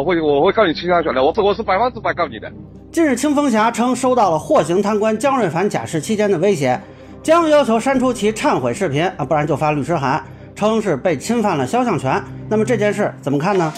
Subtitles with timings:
[0.00, 2.50] 我会我会告你侵权的，我我是百分之百告你的。
[2.90, 6.80] 近日，清风侠称收到了获刑贪官江瑞凡假释期间的威胁，
[7.22, 10.24] 将要求删除其忏悔视频啊，不然就发律师函，
[10.54, 12.18] 称是被侵犯了肖像权。
[12.48, 13.70] 那么这件事怎么看呢？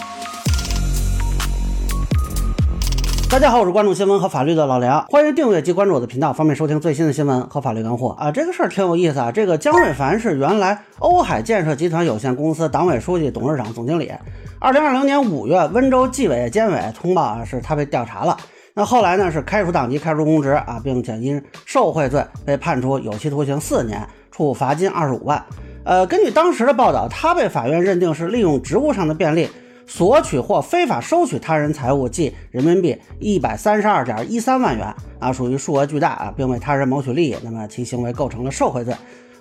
[3.33, 8.31] 大家好，我是关注新闻和法律的老梁，欢迎订阅及关注我的频道，方便收听最新的新闻和法律干货啊。
[8.31, 9.31] 这个事儿挺有意思啊。
[9.31, 14.11] 这个姜瑞凡是原来欧海建设集团有限公司党委书记、董事长、总经理。
[14.59, 18.37] 二零二零年五月，温州纪委监委通报啊，是他被调查了。
[18.75, 25.43] 那后来呢，是开除党籍、开除公职啊，并且因受贿罪被判处有期徒刑四年，处罚金二十五万。
[25.83, 29.49] 呃，根据当时的报道，他被法院认定是利用职务上的便利。
[29.85, 38.93] 索取或非法收取他人财物，计人民币一百三十二点一三万元啊，属于数额巨大啊，并为他人谋取利益，那么其行为构成了受贿罪。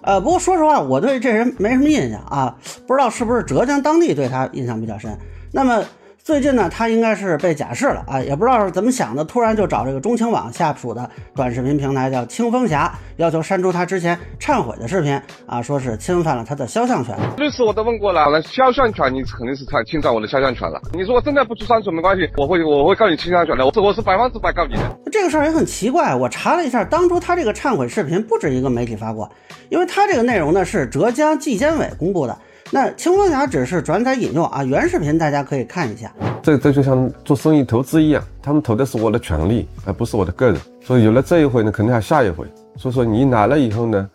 [0.02, 5.16] 呃，不过说实话，我对这人没什么印象啊，不知道是不是浙江当地对他印象比较深。
[5.50, 5.84] 那么。
[6.24, 17.18] 最近呢，他应该是被假释了啊，也不知道是怎么想的，突然就找这个中青网下属的短视频平台叫清风侠，要求删除他之前忏悔的视频啊，说是侵犯了他的肖像权。
[17.36, 20.80] 律师我都问过了，那肖像权你肯定是侵侵占我的肖像权了。
[20.92, 24.96] 你说我真的不出删除没关系，我会我会告你侵占权的，我我是百分之百告你的。
[25.10, 29.28] 这个事儿也很奇怪，我查了一下，当初他这个忏悔视频不止一个媒体发过，
[29.70, 32.38] 因为他这个内容呢是浙江纪监委公布的。
[32.74, 36.10] 那清风侠只是转载引用啊，原视频大家可以看一下。
[36.42, 40.58] 这这就像做生意投资一样，他们投的是我的权利，而不是我的个人。
[40.80, 42.46] 所以有了这一回呢，肯定还下一回。
[42.78, 44.08] 所以说你拿了以后呢，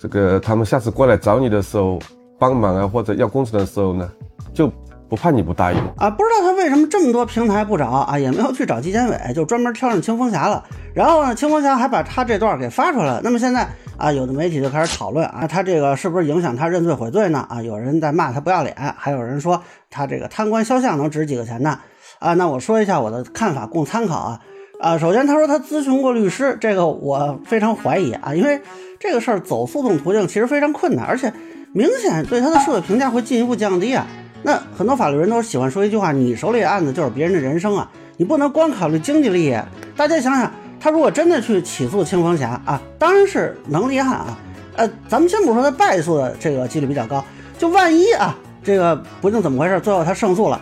[0.00, 2.00] 这个他们下次过来找你的时候
[2.40, 4.10] 帮忙啊，或者要工程的时候呢，
[4.52, 4.68] 就。
[5.08, 6.10] 不怕你不答应啊！
[6.10, 10.64] 不知道他为什么这么多平台不找啊，也没有去找纪检委，就专门挑上清风侠了。
[10.92, 13.20] 然后呢，清风侠还把他这段给发出来了。
[13.22, 17.46] 那么现在啊，有的媒体就开始讨论啊，他这个是不是影响他认罪悔罪呢？
[17.48, 21.78] 啊，有人在骂他不要脸，还有人说他这个贪官肖像能值几个钱呢？
[22.18, 24.40] 啊，那我说一下我的看法，供参考啊。
[24.80, 28.60] 啊，首先他说他咨询过律师，这个我非常怀疑啊，因为
[29.00, 31.32] 这个事儿走诉讼途径其实非常困难，而且
[31.72, 34.06] 明显对他的社会评价会进一步降低啊。
[34.42, 39.58] 那很多法律人都喜欢说一句话：“你手里的案子就是别人的人生啊，你不能光考虑经济利益。”
[39.96, 44.38] 大家想想，他如果真的去起诉清风侠啊，当然是能立案啊。
[44.76, 47.24] 呃，咱们先不说他败诉的这个几率比较高，
[47.58, 50.60] 就万一啊，这个不定怎么回事，最后他胜诉了，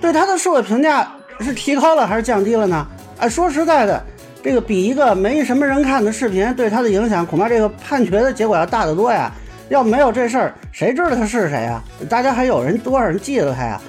[0.00, 1.06] 对他的社会评价
[1.40, 2.86] 是提高了还是降低了呢？
[3.18, 4.02] 哎，说实在的，
[4.42, 9.30] 这个比一个没什么人看的视频对他的影响，恐怕这个判决的结果要大得多呀。
[9.68, 11.80] 要没有这事儿，谁知道他是谁啊？
[12.08, 13.80] 大家还有人多少人记得他呀？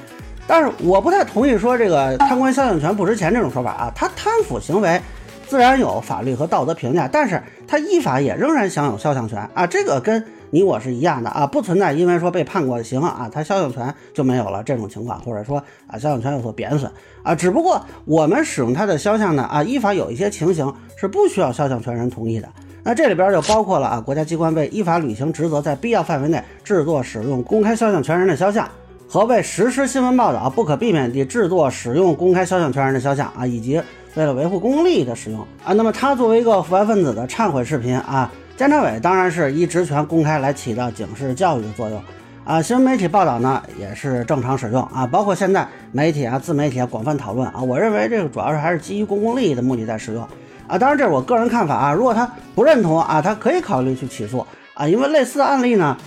[0.46, 3.92] 但是我不太同意说这个贪官肖像权不值钱这种说法啊。
[3.96, 5.02] 他贪腐行为
[5.52, 9.68] 自然有法律和道德评价，但是他依法也仍然享有肖像权啊。
[9.68, 16.90] 这个跟你我是一样的啊，不存在因为说被判过刑啊，他肖像权就没有了这种情况，或者说啊肖像权有所贬损
[17.22, 17.36] 啊。
[17.36, 22.48] 只不过我们使用他的肖像呢啊，依法有一些情形是不需要肖像权人同意的。
[22.82, 28.66] 那这里边就包括了啊，国家机关为依法履行职责，在必要范围内制作、使用、公开肖像权人的肖像，
[29.06, 33.82] 和为实施新闻报道不可避免地制作、使用、公开肖像权人的肖像啊，以及
[34.16, 35.74] 为了维护公共利益的使用啊。
[35.74, 42.02] 那么，他作为一个腐败分子的忏悔视频啊，监察委当然是依职权公开来起到警示教育的作用
[42.44, 42.62] 啊。
[42.62, 47.62] 新闻媒体报道呢，也是正常使用啊，包括现在媒体啊、自媒体啊广泛讨论啊。
[47.62, 50.28] 我认为这个主要是还是基于公共利益的目的在使用。
[50.68, 51.94] 啊，当然这是我个人看法啊。
[51.94, 54.88] 如果他不认同啊，他可以考虑去起诉啊。
[54.88, 55.98] 因为类似的案例呢，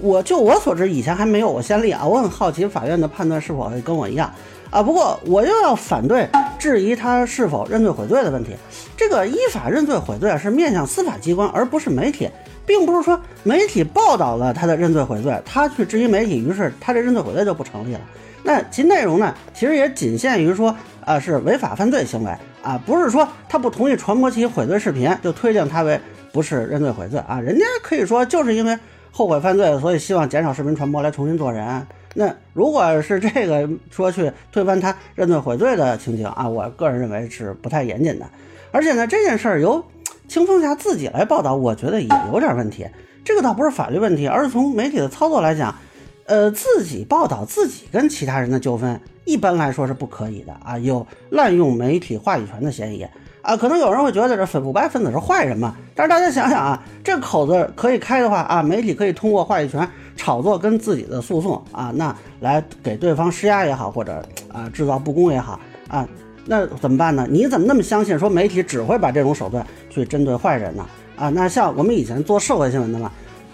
[0.00, 2.06] 我就我所知以前还没有过先例啊。
[2.06, 4.30] 我很好奇法院的判断是否会跟我一样
[4.70, 4.82] 啊。
[4.82, 8.52] 不过我又要反对质疑他是否认罪悔罪的问题。
[8.96, 12.28] 这个依法认罪悔罪是面向司法机关，而不是媒体，
[12.66, 18.00] 并不是说媒体报道了他的认罪悔罪，他去质疑媒体，于是他这认罪悔罪就不成立了。
[18.42, 20.74] 那其内容呢，其实也仅限于说
[21.04, 22.32] 啊是违法犯罪行为。
[22.60, 25.98] 啊，不是说他不同意传播其悔罪视频，就推定他为
[26.32, 27.40] 不是认罪悔罪啊？
[27.40, 28.76] 人家可以说就是因为
[29.10, 31.86] 后悔犯罪，所以希望减少视频传播来重新做人。
[32.14, 38.26] 那如果是这个说去推翻他认罪悔罪的情景啊，我个人认为是不太严谨的。
[38.70, 39.84] 而且呢，这件事儿由
[40.26, 42.86] 清风侠自己来报道，我觉得也有点问题。
[43.24, 45.74] 这个倒不是法律问题，而是从媒体的操作来讲。
[46.26, 53.06] 呃，自己报道自己跟其他人的纠纷，一般来说是不可以的啊，有滥用媒体话语权的嫌疑
[53.40, 53.56] 啊。
[53.56, 55.74] 可能有人会觉得这腐败分子是坏人嘛？
[55.94, 59.88] 但是大家想想啊，这口子可以开的话啊，媒体可以通过话语权
[60.18, 64.22] 炒作跟自己的诉讼啊，那来给对方施压也好，或者
[64.52, 66.06] 啊制造不公也好啊，
[66.44, 67.26] 那怎么办呢？
[67.30, 70.84] 你怎么那么相信说媒体只会把这种手段去针对坏人呢？
[71.16, 73.10] 啊，那像我们以前做社会新闻的嘛。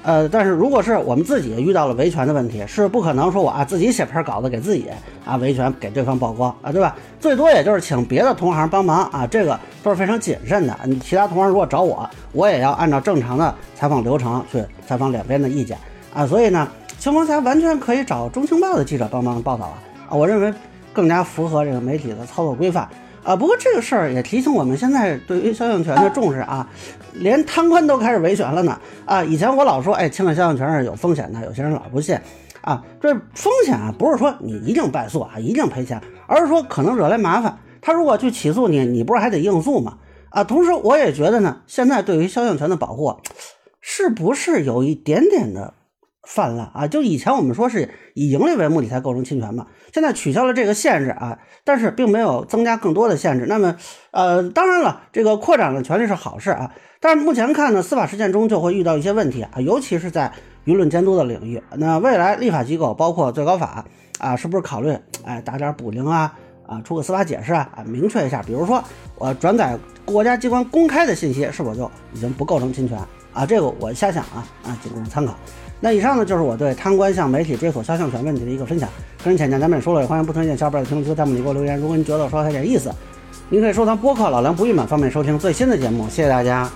[0.06, 4.84] 呃，但是如果是我们自己遇到了维权的问题，是不可能说我啊自己写篇稿子给自己
[5.25, 6.94] 啊维权给对方曝光啊，对吧？
[7.19, 10.78] 最多也就是请别的同行帮忙啊，这个都是非常谨慎的。
[10.84, 15.78] 你其他同行如果找我，我也要按照正常的采访流程去采访两边的意见
[16.14, 16.26] 啊。
[16.26, 16.66] 所以呢，
[16.99, 20.55] 青风侠完全可以找中青报的记者帮忙报道啊，啊，我认为
[20.93, 22.88] 更加符合这个媒体的操作规范。
[23.22, 26.69] 啊，不过这个事儿也提醒我们，现在对于肖像权的重视啊，
[27.14, 28.78] 连贪官都开始维权了呢。
[29.06, 32.19] 啊，以前我老说，哎，侵犯肖像权是有风险的，有些人老不信。
[32.61, 37.58] 啊，这风险啊，不是说你一定败诉啊，一定赔钱，而是说可能惹来麻烦。
[37.81, 39.96] 他如果去起诉你，你不是还得应诉吗？
[40.28, 43.16] 啊，同时我也觉得呢，现在对于肖像权的保护，
[43.81, 45.72] 是不是有一点点的？
[46.26, 46.87] 泛滥啊！
[46.87, 53.47] 就以前我们说是以盈利为目的才构成侵权嘛，现在取消了这个限制啊，但是并没有增加更多的限制。
[53.49, 53.76] 那么，
[54.11, 60.32] 呃，当然了，这个扩展了权利是好事啊，但是目前看呢，司法实践中就会遇到一些问题啊，尤其是在
[60.65, 61.62] 舆论监督的领域。
[61.76, 63.85] 那未来立法机构，包括最高法
[64.19, 66.32] 啊，是不是考虑哎打点补丁啊
[66.67, 68.82] 啊，出个司法解释啊啊，明确一下，比如说
[69.17, 72.99] 我转载国家机关公开的信息，是否就已经不构成侵权
[73.34, 73.44] 啊？
[73.44, 75.34] 这个我瞎想啊啊，仅供参考。
[75.81, 78.88] 那以上呢，就是我对贪官向媒体追索肖像权问题的一个分享。
[79.22, 81.78] 个人浅见咱们也说了，也欢迎不同意见小伙伴在评论区、弹幕里给我留言。
[81.78, 82.90] 如果您觉得我说的有点意思，
[83.50, 86.08] 您可以收藏播客老梁不郁闷，方便收听最新的节目。
[86.08, 86.70] 谢谢大家。